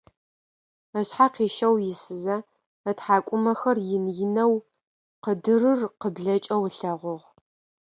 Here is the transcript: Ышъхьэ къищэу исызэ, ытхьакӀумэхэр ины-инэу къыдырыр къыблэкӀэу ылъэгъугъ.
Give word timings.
Ышъхьэ 0.99 1.27
къищэу 1.33 1.75
исызэ, 1.91 2.37
ытхьакӀумэхэр 2.89 3.77
ины-инэу 3.95 4.53
къыдырыр 5.23 5.79
къыблэкӀэу 6.01 6.63
ылъэгъугъ. 6.69 7.25